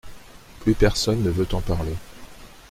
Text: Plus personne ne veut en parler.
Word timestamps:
Plus 0.61 0.73
personne 0.73 1.21
ne 1.21 1.29
veut 1.29 1.47
en 1.53 1.61
parler. 1.61 1.93